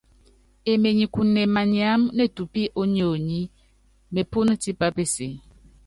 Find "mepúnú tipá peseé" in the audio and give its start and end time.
4.13-5.33